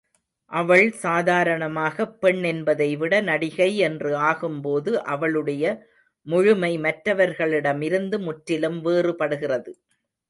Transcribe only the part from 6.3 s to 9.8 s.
முழுமை மற்றவர்களிடமிருந்து முற்றிலும் வேறுபடுகிறது.